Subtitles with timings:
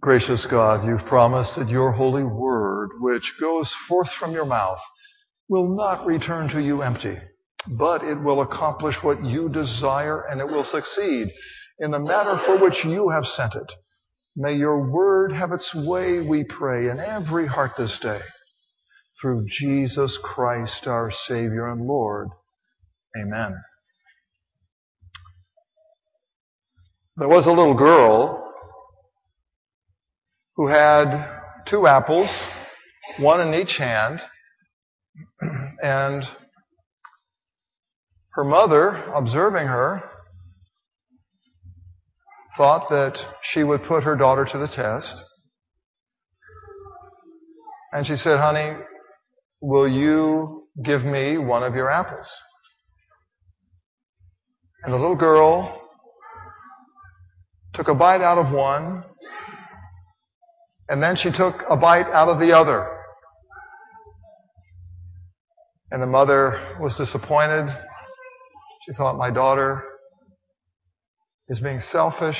[0.00, 4.80] Gracious God, you've promised that your holy word, which goes forth from your mouth,
[5.48, 7.16] will not return to you empty,
[7.78, 11.28] but it will accomplish what you desire and it will succeed
[11.78, 13.72] in the matter for which you have sent it.
[14.36, 18.20] May your word have its way, we pray, in every heart this day.
[19.20, 22.28] Through Jesus Christ, our Savior and Lord.
[23.16, 23.54] Amen.
[27.16, 28.43] There was a little girl
[30.56, 32.28] who had two apples,
[33.18, 34.20] one in each hand,
[35.82, 36.24] and
[38.34, 40.02] her mother, observing her,
[42.56, 45.16] thought that she would put her daughter to the test.
[47.92, 48.76] And she said, Honey,
[49.60, 52.28] will you give me one of your apples?
[54.82, 55.80] And the little girl
[57.72, 59.04] took a bite out of one
[60.88, 62.86] and then she took a bite out of the other.
[65.90, 67.68] And the mother was disappointed.
[68.86, 69.82] She thought, my daughter
[71.48, 72.38] is being selfish.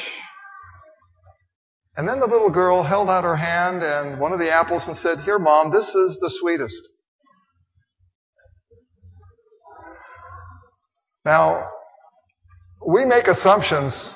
[1.97, 4.97] And then the little girl held out her hand and one of the apples and
[4.97, 6.89] said, Here, mom, this is the sweetest.
[11.25, 11.69] Now,
[12.87, 14.15] we make assumptions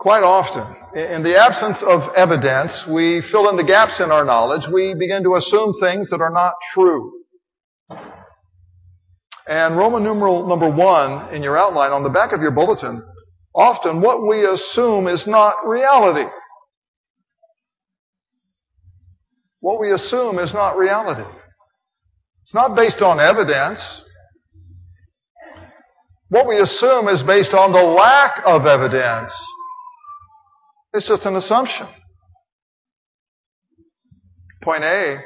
[0.00, 0.64] quite often.
[0.94, 4.62] In the absence of evidence, we fill in the gaps in our knowledge.
[4.72, 7.12] We begin to assume things that are not true.
[9.46, 13.02] And Roman numeral number one in your outline on the back of your bulletin,
[13.54, 16.28] often what we assume is not reality.
[19.60, 21.28] What we assume is not reality.
[22.42, 23.84] It's not based on evidence.
[26.30, 29.34] What we assume is based on the lack of evidence
[30.92, 31.86] it's just an assumption.
[34.62, 35.18] Point A,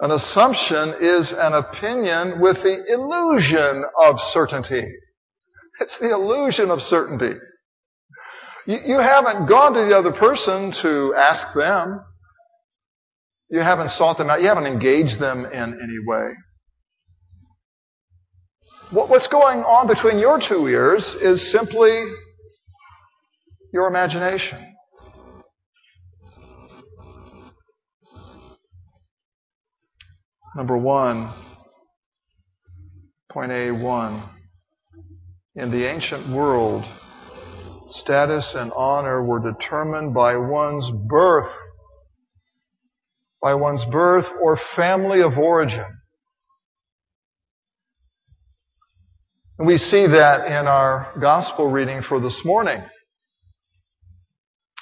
[0.00, 4.84] an assumption is an opinion with the illusion of certainty.
[5.80, 7.38] It's the illusion of certainty.
[8.66, 12.00] You, you, haven't gone to the other person to ask them.
[13.48, 14.42] You haven't sought them out.
[14.42, 16.32] You haven't engaged them in any way.
[18.90, 22.06] What, what's going on between your two ears is simply
[23.76, 24.74] your imagination.
[30.56, 31.30] Number one,
[33.30, 34.30] point A1.
[35.56, 36.84] In the ancient world,
[37.88, 41.52] status and honor were determined by one's birth,
[43.42, 45.84] by one's birth or family of origin.
[49.58, 52.82] And we see that in our gospel reading for this morning.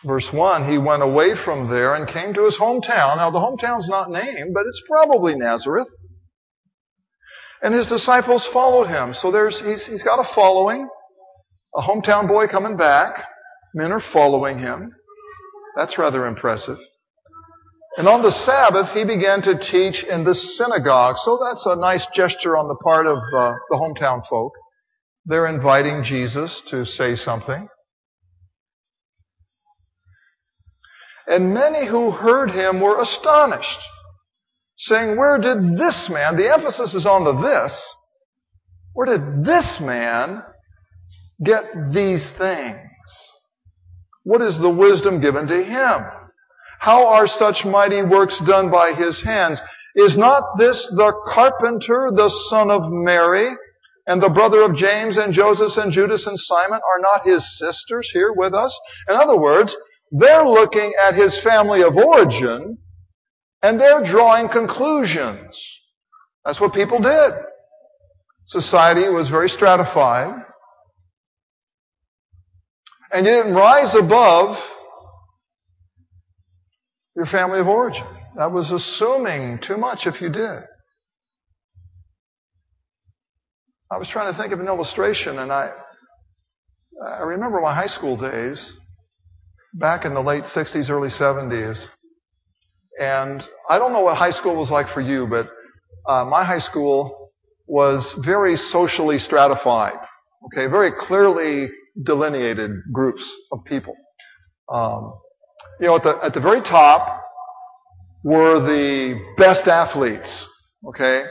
[0.04, 3.16] Verse 1, he went away from there and came to his hometown.
[3.16, 5.88] Now the hometown's not named, but it's probably Nazareth.
[7.62, 9.14] And his disciples followed him.
[9.14, 10.86] So there's, he's, he's got a following.
[11.74, 13.14] A hometown boy coming back.
[13.74, 14.92] Men are following him.
[15.74, 16.76] That's rather impressive.
[17.96, 21.16] And on the Sabbath, he began to teach in the synagogue.
[21.18, 24.52] So that's a nice gesture on the part of uh, the hometown folk.
[25.24, 27.68] They're inviting Jesus to say something.
[31.26, 33.80] And many who heard him were astonished,
[34.76, 37.94] saying, Where did this man, the emphasis is on the this,
[38.92, 40.42] where did this man
[41.42, 42.78] get these things?
[44.22, 46.06] What is the wisdom given to him?
[46.78, 49.60] How are such mighty works done by his hands?
[49.96, 53.50] Is not this the carpenter, the son of Mary,
[54.06, 56.80] and the brother of James and Joseph and Judas and Simon?
[56.80, 58.76] Are not his sisters here with us?
[59.08, 59.76] In other words,
[60.16, 62.78] they're looking at his family of origin
[63.62, 65.60] and they're drawing conclusions.
[66.44, 67.32] That's what people did.
[68.46, 70.40] Society was very stratified.
[73.10, 74.56] And you didn't rise above
[77.16, 78.06] your family of origin.
[78.36, 80.62] That was assuming too much if you did.
[83.90, 85.70] I was trying to think of an illustration and I,
[87.04, 88.72] I remember my high school days
[89.74, 91.84] back in the late 60s, early 70s.
[93.00, 95.48] And I don't know what high school was like for you, but
[96.08, 97.32] uh, my high school
[97.66, 99.94] was very socially stratified.
[100.46, 101.68] Okay, very clearly
[102.02, 103.96] delineated groups of people.
[104.72, 105.14] Um,
[105.80, 107.22] you know, at the at the very top
[108.22, 110.46] were the best athletes.
[110.88, 111.22] Okay,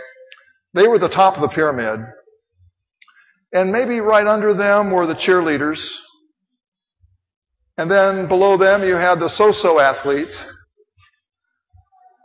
[0.74, 2.06] they were the top of the pyramid,
[3.54, 5.80] and maybe right under them were the cheerleaders
[7.78, 10.46] And then below them you had the so-so athletes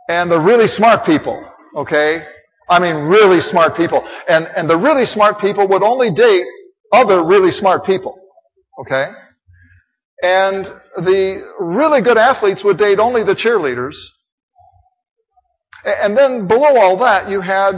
[0.07, 1.43] and the really smart people,
[1.75, 2.23] okay?
[2.69, 4.07] I mean really smart people.
[4.27, 6.45] And, and the really smart people would only date
[6.91, 8.19] other really smart people,
[8.81, 9.07] okay?
[10.21, 10.65] And
[10.97, 13.95] the really good athletes would date only the cheerleaders.
[15.85, 17.73] And then below all that, you had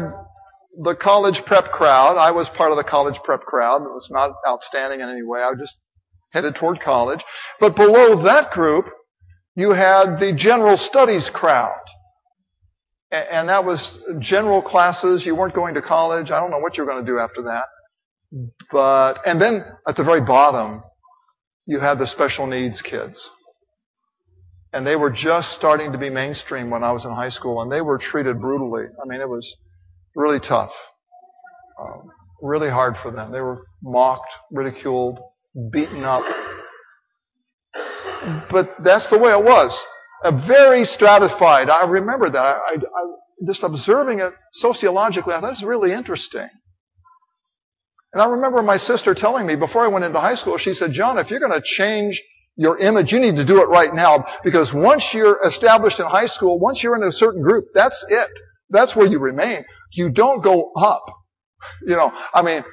[0.84, 2.18] the college prep crowd.
[2.18, 3.84] I was part of the college prep crowd.
[3.84, 5.42] It was not outstanding in any way.
[5.42, 5.76] I just
[6.32, 7.24] headed toward college.
[7.60, 8.86] But below that group,
[9.56, 11.80] you had the general studies crowd.
[13.12, 15.26] And that was general classes.
[15.26, 16.32] You weren't going to college.
[16.32, 17.66] I don't know what you were going to do after that.
[18.72, 20.82] But, and then at the very bottom,
[21.66, 23.30] you had the special needs kids.
[24.72, 27.70] And they were just starting to be mainstream when I was in high school, and
[27.70, 28.86] they were treated brutally.
[28.86, 29.58] I mean, it was
[30.16, 30.72] really tough.
[31.78, 32.10] Um,
[32.42, 33.34] really hard for them.
[33.34, 35.20] They were mocked, ridiculed,
[35.72, 36.24] beaten up.
[38.50, 39.78] But that's the way it was.
[40.24, 41.70] A very stratified.
[41.70, 42.38] I remember that.
[42.38, 43.14] I, I, I
[43.46, 46.48] just observing it sociologically, I thought it's really interesting.
[48.14, 50.92] And I remember my sister telling me before I went into high school, she said,
[50.92, 52.22] John, if you're going to change
[52.58, 56.26] your image, you need to do it right now because once you're established in high
[56.26, 58.30] school, once you're in a certain group, that's it.
[58.70, 59.64] That's where you remain.
[59.94, 61.04] You don't go up.
[61.88, 62.64] You know, I mean,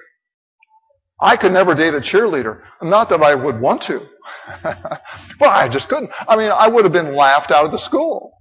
[1.20, 2.62] I could never date a cheerleader.
[2.80, 4.00] Not that I would want to.
[4.62, 6.10] but I just couldn't.
[6.28, 8.32] I mean, I would have been laughed out of the school.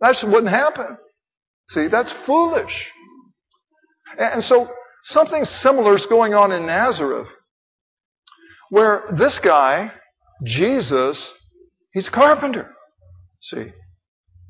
[0.00, 0.98] That just wouldn't happen.
[1.68, 2.90] See, that's foolish.
[4.18, 4.68] And so
[5.02, 7.28] something similar is going on in Nazareth,
[8.70, 9.92] where this guy,
[10.44, 11.32] Jesus,
[11.92, 12.70] he's a carpenter.
[13.40, 13.72] See,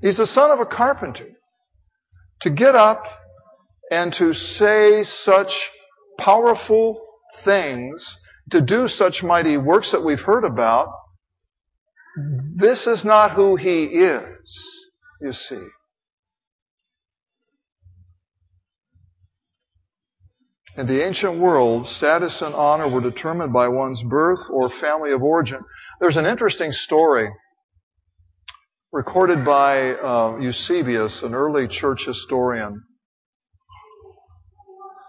[0.01, 1.29] he's the son of a carpenter.
[2.43, 3.05] To get up
[3.91, 5.53] and to say such
[6.19, 7.01] powerful
[7.45, 8.17] things,
[8.51, 10.89] to do such mighty works that we've heard about,
[12.57, 14.25] this is not who he is,
[15.21, 15.67] you see.
[20.77, 25.23] In the ancient world, status and honor were determined by one's birth or family of
[25.23, 25.61] origin.
[26.01, 27.29] There's an interesting story
[28.91, 32.83] recorded by uh, Eusebius, an early church historian.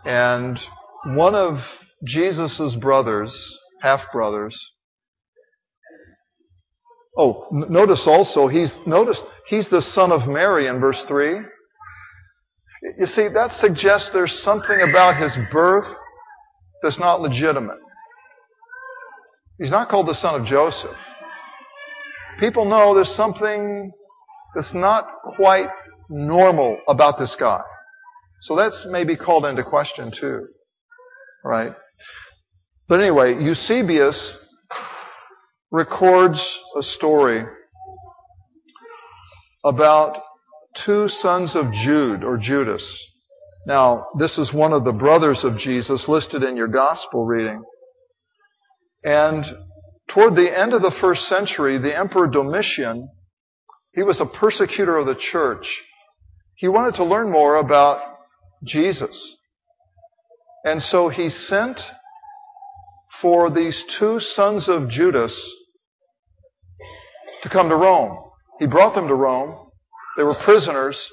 [0.06, 0.60] And
[1.06, 1.60] one of
[2.04, 4.58] Jesus' brothers, half brothers,
[7.18, 11.40] oh, n- notice also, he's, notice, he's the son of Mary in verse 3.
[12.98, 15.88] You see, that suggests there's something about his birth
[16.82, 17.80] that's not legitimate.
[19.58, 20.98] He's not called the son of Joseph.
[22.40, 23.92] People know there's something
[24.56, 25.08] that's not
[25.38, 25.70] quite
[26.10, 27.62] normal about this guy.
[28.42, 30.48] So that's maybe called into question too.
[31.46, 31.72] Right?
[32.88, 34.38] But anyway, Eusebius
[35.72, 36.40] records
[36.78, 37.44] a story
[39.64, 40.22] about
[40.86, 42.84] two sons of Jude or Judas.
[43.66, 47.64] Now, this is one of the brothers of Jesus listed in your gospel reading.
[49.04, 49.46] And
[50.10, 53.10] toward the end of the first century, the Emperor Domitian,
[53.94, 55.82] he was a persecutor of the church.
[56.56, 58.02] He wanted to learn more about
[58.64, 59.38] Jesus.
[60.64, 61.80] And so he sent
[63.22, 65.34] for these two sons of Judas
[67.42, 68.18] to come to Rome.
[68.60, 69.72] He brought them to Rome.
[70.18, 71.10] They were prisoners.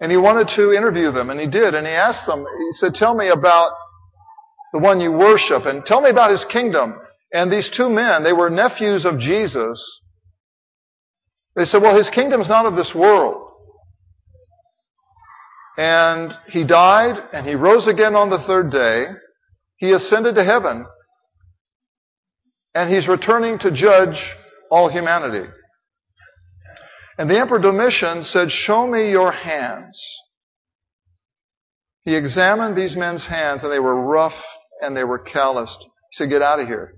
[0.00, 1.74] And he wanted to interview them, and he did.
[1.74, 3.70] And he asked them, he said, Tell me about
[4.72, 6.98] the one you worship, and tell me about his kingdom.
[7.32, 10.00] And these two men, they were nephews of Jesus.
[11.54, 13.41] They said, Well, his kingdom is not of this world.
[15.76, 19.06] And he died, and he rose again on the third day.
[19.76, 20.86] He ascended to heaven.
[22.74, 24.22] And he's returning to judge
[24.70, 25.48] all humanity.
[27.18, 30.02] And the Emperor Domitian said, Show me your hands.
[32.02, 34.40] He examined these men's hands, and they were rough
[34.80, 35.78] and they were calloused.
[35.80, 36.94] He said, Get out of here.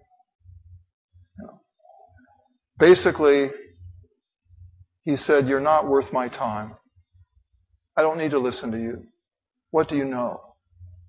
[2.78, 3.50] Basically,
[5.04, 6.74] he said, You're not worth my time.
[7.96, 9.04] I don't need to listen to you.
[9.70, 10.40] What do you know?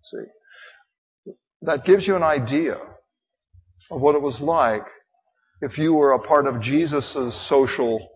[0.04, 1.34] See?
[1.62, 2.78] That gives you an idea
[3.90, 4.84] of what it was like
[5.62, 8.08] if you were a part of Jesus' social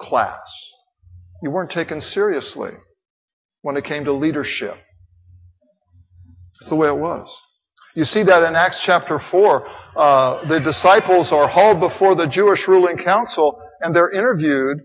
[0.00, 0.48] class.
[1.42, 2.70] You weren't taken seriously
[3.62, 4.74] when it came to leadership.
[6.60, 7.28] That's the way it was.
[7.94, 9.68] You see that in Acts chapter 4.
[9.96, 14.78] Uh, the disciples are hauled before the Jewish ruling council and they're interviewed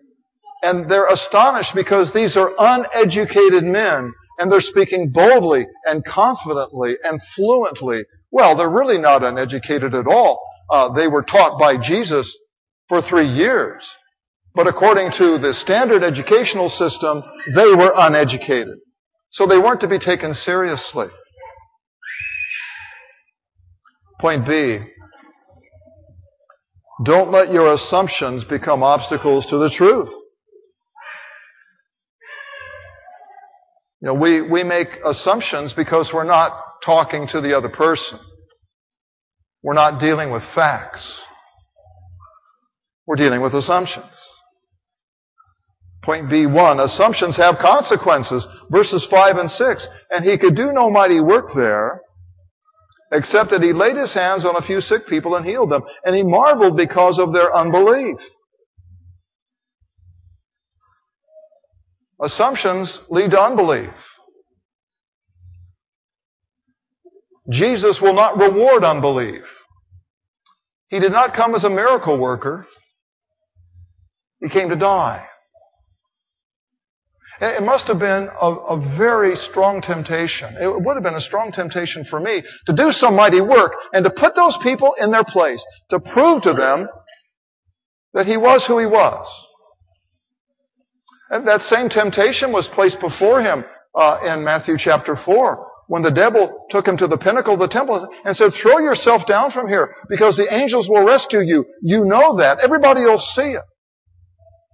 [0.64, 7.22] and they're astonished because these are uneducated men and they're speaking boldly and confidently and
[7.36, 8.04] fluently.
[8.32, 10.40] Well, they're really not uneducated at all.
[10.72, 12.36] uh, they were taught by Jesus
[12.90, 13.86] for three years.
[14.56, 17.24] But according to the standard educational system,
[17.56, 18.78] they were uneducated.
[19.32, 21.08] So they weren't to be taken seriously.
[24.22, 24.80] Point B.
[27.04, 30.10] Don't let your assumptions become obstacles to the truth.
[34.04, 36.52] You know, we, we make assumptions because we're not
[36.86, 38.20] talking to the other person.
[39.64, 41.22] We're not dealing with facts.
[43.08, 44.12] We're dealing with assumptions.
[46.04, 48.46] Point B1, assumptions have consequences.
[48.70, 49.88] Verses 5 and 6.
[50.12, 52.02] And he could do no mighty work there,
[53.10, 55.84] except that he laid his hands on a few sick people and healed them.
[56.04, 58.18] And he marveled because of their unbelief.
[62.22, 63.94] Assumptions lead to unbelief.
[67.50, 69.44] Jesus will not reward unbelief.
[70.88, 72.66] He did not come as a miracle worker.
[74.40, 75.26] He came to die.
[77.42, 80.56] It must have been a, a, very strong temptation.
[80.56, 84.06] It would have been a strong temptation for me to do some mighty work and
[84.06, 86.88] to put those people in their place, to prove to them
[88.14, 89.28] that he was who he was.
[91.34, 93.66] And that same temptation was placed before him
[94.00, 97.68] uh, in Matthew chapter 4 when the devil took him to the pinnacle of the
[97.68, 101.66] temple and said, throw yourself down from here because the angels will rescue you.
[101.82, 102.60] You know that.
[102.60, 103.64] Everybody will see it.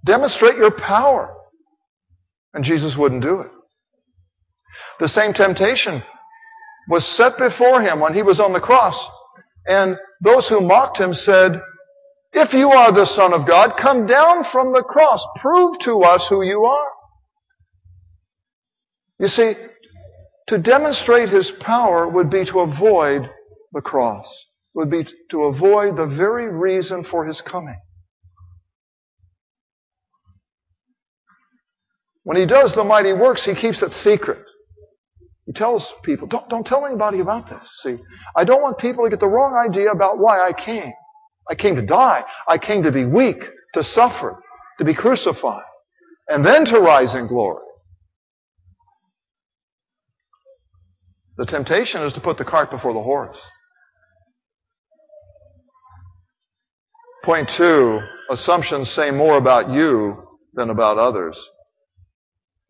[0.04, 1.34] Demonstrate your power.
[2.52, 3.50] And Jesus wouldn't do it.
[4.98, 6.02] The same temptation
[6.90, 9.02] was set before him when he was on the cross.
[9.64, 11.62] And those who mocked him said,
[12.32, 15.24] if you are the Son of God, come down from the cross.
[15.40, 16.88] Prove to us who you are.
[19.18, 19.54] You see,
[20.48, 23.28] to demonstrate his power would be to avoid
[23.72, 24.26] the cross,
[24.74, 27.78] would be to avoid the very reason for his coming.
[32.22, 34.44] When he does the mighty works, he keeps it secret.
[35.46, 37.68] He tells people, don't, don't tell anybody about this.
[37.82, 37.96] See,
[38.36, 40.92] I don't want people to get the wrong idea about why I came.
[41.48, 42.24] I came to die.
[42.48, 43.42] I came to be weak,
[43.74, 44.42] to suffer,
[44.78, 45.62] to be crucified,
[46.28, 47.64] and then to rise in glory.
[51.38, 53.40] The temptation is to put the cart before the horse.
[57.24, 60.22] Point two, assumptions say more about you
[60.54, 61.38] than about others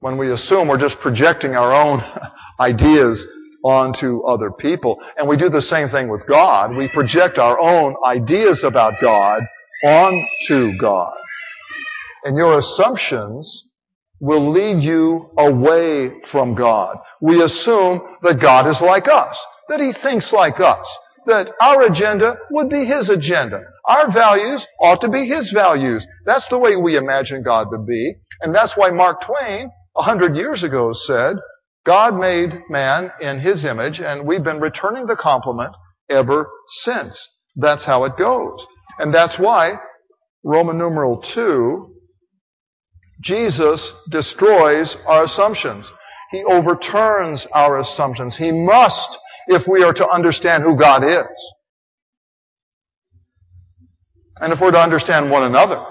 [0.01, 2.03] when we assume we're just projecting our own
[2.61, 3.25] ideas
[3.65, 5.01] onto other people.
[5.17, 6.75] And we do the same thing with God.
[6.77, 9.43] We project our own ideas about God
[9.85, 11.17] onto God.
[12.25, 13.65] And your assumptions
[14.21, 16.99] will lead you away from God.
[17.21, 19.39] We assume that God is like us,
[19.69, 20.87] that He thinks like us,
[21.27, 23.63] that our agenda would be His agenda.
[23.87, 26.07] Our values ought to be His values.
[26.27, 28.15] That's the way we imagine God to be.
[28.43, 31.37] And that's why Mark Twain a hundred years ago said,
[31.87, 35.75] God made man in his image, and we've been returning the compliment
[36.11, 36.49] ever
[36.83, 37.19] since.
[37.57, 38.65] That's how it goes.
[38.99, 39.75] And that's why
[40.45, 41.95] Roman numeral 2,
[43.23, 45.91] Jesus destroys our assumptions.
[46.31, 48.37] He overturns our assumptions.
[48.37, 51.55] He must if we are to understand who God is.
[54.37, 55.85] And if we're to understand one another.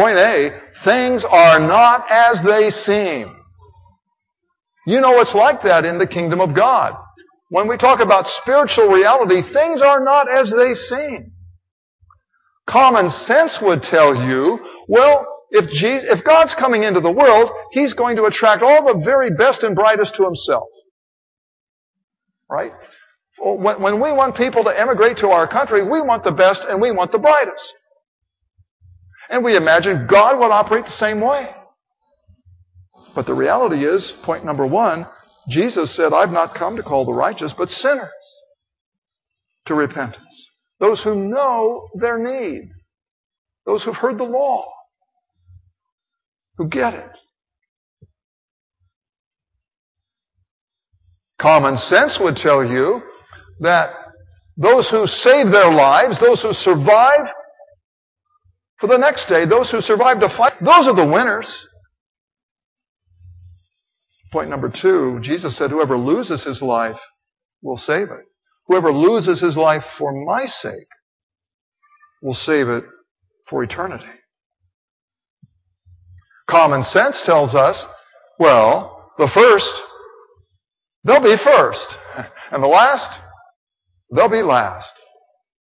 [0.00, 0.50] Point A,
[0.82, 3.36] things are not as they seem.
[4.86, 6.94] You know it's like that in the kingdom of God.
[7.50, 11.32] When we talk about spiritual reality, things are not as they seem.
[12.66, 17.92] Common sense would tell you, well, if, Jesus, if God's coming into the world, He's
[17.92, 20.68] going to attract all the very best and brightest to Himself.
[22.48, 22.72] Right?
[23.38, 26.80] When, when we want people to emigrate to our country, we want the best and
[26.80, 27.74] we want the brightest.
[29.30, 31.48] And we imagine God will operate the same way.
[33.14, 35.06] But the reality is, point number one,
[35.48, 38.10] Jesus said, I've not come to call the righteous, but sinners
[39.66, 40.48] to repentance.
[40.80, 42.70] Those who know their need.
[43.66, 44.64] Those who've heard the law.
[46.56, 47.10] Who get it.
[51.40, 53.00] Common sense would tell you
[53.60, 53.90] that
[54.56, 57.28] those who save their lives, those who survive
[58.80, 61.66] for the next day, those who survive to fight, those are the winners.
[64.32, 66.98] Point number two, Jesus said, whoever loses his life
[67.62, 68.24] will save it.
[68.66, 70.88] Whoever loses his life for my sake
[72.22, 72.84] will save it
[73.48, 74.06] for eternity.
[76.48, 77.84] Common sense tells us,
[78.38, 79.72] well, the first,
[81.04, 81.94] they'll be first.
[82.52, 83.20] And the last,
[84.12, 84.92] they'll be last.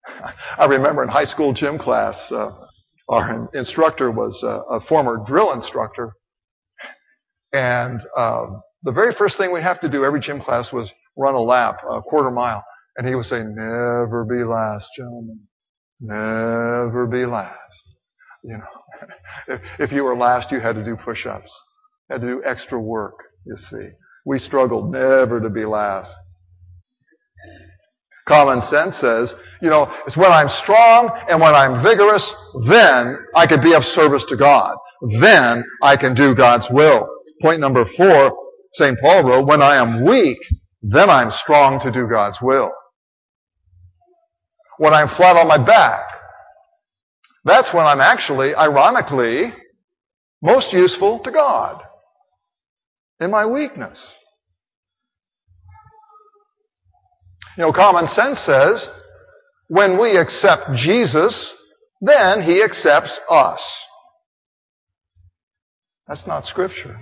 [0.57, 2.51] I remember in high school gym class, uh,
[3.09, 6.13] our instructor was a, a, former drill instructor,
[7.53, 11.33] and um, the very first thing we have to do every gym class was run
[11.33, 12.63] a lap, a quarter mile,
[12.97, 15.39] and he would say, "Never be last, gentlemen.
[15.99, 17.83] Never be last."
[18.43, 19.07] You know,
[19.55, 21.51] if, if you were last, you had to do push-ups,
[22.11, 23.15] had to do extra work.
[23.45, 23.89] You see,
[24.25, 26.15] we struggled never to be last.
[28.29, 32.33] Common sense says, you know, it's when I'm strong and when I'm vigorous,
[32.67, 34.77] then I can be of service to God.
[35.19, 37.09] Then I can do God's will.
[37.41, 38.37] Point number four,
[38.73, 38.97] St.
[39.01, 40.37] Paul wrote, when I am weak,
[40.83, 42.71] then I'm strong to do God's will.
[44.77, 46.05] When I'm flat on my back,
[47.43, 49.51] that's when I'm actually, ironically,
[50.41, 51.81] most useful to God.
[53.19, 53.99] In my weakness.
[57.59, 58.87] You know, common sense says
[59.67, 61.53] when we accept Jesus,
[61.99, 63.61] then he accepts us.
[66.07, 67.01] That's not scripture.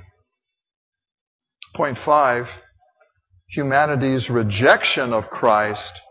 [1.75, 2.47] Point five,
[3.47, 6.01] humanity's rejection of Christ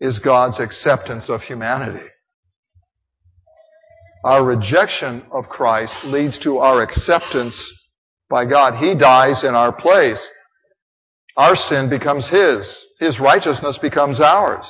[0.00, 2.06] is God's acceptance of humanity.
[4.24, 7.62] Our rejection of Christ leads to our acceptance
[8.30, 8.82] by God.
[8.82, 10.26] He dies in our place.
[11.36, 12.86] Our sin becomes His.
[12.98, 14.66] His righteousness becomes ours.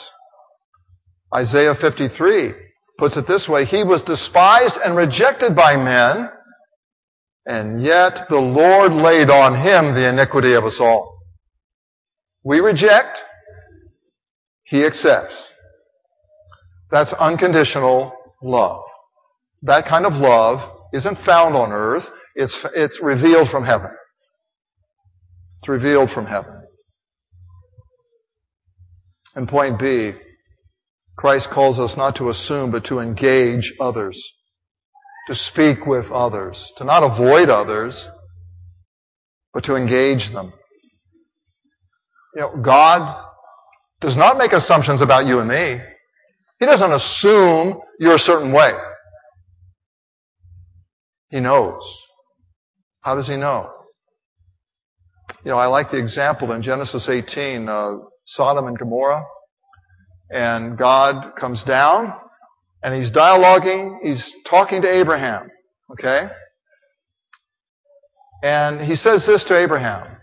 [1.35, 2.52] Isaiah 53
[2.99, 6.28] puts it this way, He was despised and rejected by men,
[7.47, 11.19] and yet the Lord laid on Him the iniquity of us all.
[12.45, 13.19] We reject,
[14.64, 15.35] He accepts.
[16.90, 18.85] That's unconditional love.
[19.62, 20.61] That kind of love
[20.92, 22.04] isn't found on earth.
[22.35, 23.90] It's, it's revealed from heaven.
[25.62, 26.61] It's revealed from heaven.
[29.37, 30.11] And point B,
[31.16, 34.21] Christ calls us not to assume, but to engage others,
[35.28, 38.05] to speak with others, to not avoid others,
[39.55, 40.53] but to engage them.
[42.35, 43.25] You know, God
[44.01, 45.81] does not make assumptions about you and me.
[46.59, 48.72] He doesn't assume you're a certain way.
[51.29, 51.83] He knows.
[53.03, 53.70] How does he know?
[55.44, 59.24] You know, I like the example in Genesis 18, uh, Sodom and Gomorrah.
[60.31, 62.14] And God comes down
[62.83, 65.50] and he's dialoguing, he's talking to Abraham.
[65.90, 66.28] Okay?
[68.44, 70.16] And he says this to Abraham.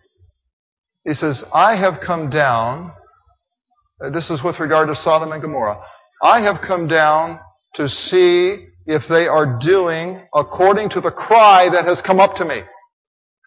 [1.05, 2.93] He says, I have come down,
[4.13, 5.81] this is with regard to Sodom and Gomorrah,
[6.23, 7.39] I have come down
[7.75, 12.45] to see if they are doing according to the cry that has come up to
[12.45, 12.61] me.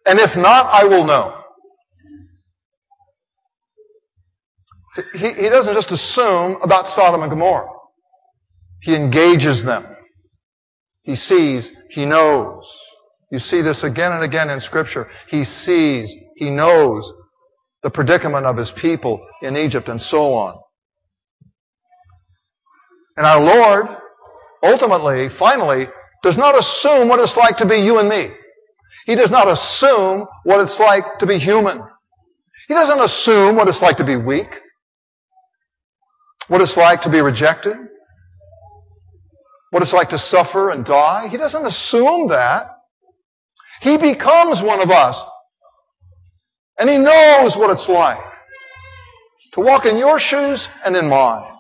[0.05, 1.42] And if not, I will know.
[5.15, 7.69] He, he doesn't just assume about Sodom and Gomorrah.
[8.81, 9.87] He engages them.
[11.03, 12.65] He sees, he knows.
[13.31, 15.09] You see this again and again in scripture.
[15.29, 17.11] He sees, he knows
[17.83, 20.61] the predicament of his people in Egypt and so on.
[23.17, 23.97] And our Lord
[24.63, 25.87] ultimately, finally,
[26.23, 28.29] does not assume what it's like to be you and me.
[29.07, 31.83] He does not assume what it's like to be human.
[32.69, 34.47] He doesn't assume what it's like to be weak,
[36.49, 37.77] what it's like to be rejected,
[39.71, 41.29] what it's like to suffer and die.
[41.29, 42.67] He doesn't assume that.
[43.81, 45.23] He becomes one of us.
[46.79, 48.33] And he knows what it's like
[49.53, 51.53] to walk in your shoes and in mine.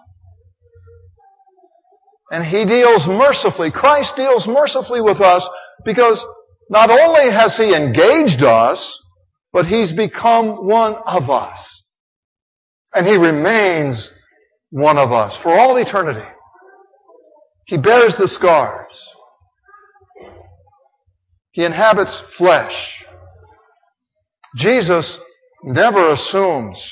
[2.30, 3.70] And He deals mercifully.
[3.70, 5.46] Christ deals mercifully with us
[5.84, 6.24] because
[6.70, 9.00] not only has He engaged us,
[9.52, 11.82] but He's become one of us.
[12.94, 14.10] And He remains
[14.72, 16.26] one of us for all eternity.
[17.66, 18.92] He bears the scars.
[21.52, 23.04] He inhabits flesh.
[24.56, 25.18] Jesus
[25.62, 26.82] never assumes.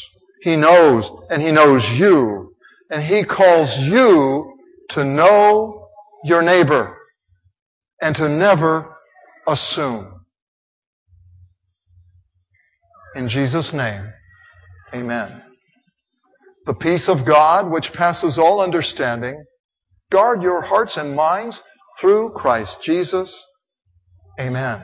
[0.43, 2.55] He knows, and He knows you.
[2.91, 4.53] And He calls you
[4.91, 5.89] to know
[6.23, 6.99] your neighbor
[8.03, 8.95] and to never
[9.47, 10.27] assume.
[13.17, 14.13] In Jesus' name,
[14.93, 15.50] amen.
[16.67, 19.45] The peace of God, which passes all understanding,
[20.11, 21.61] guard your hearts and minds
[22.01, 23.45] through Christ Jesus.
[24.39, 24.83] Amen.